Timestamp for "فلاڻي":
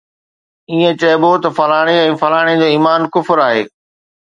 1.57-1.95, 2.23-2.53